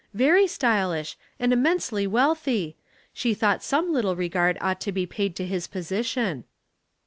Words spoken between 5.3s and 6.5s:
to his posi tion."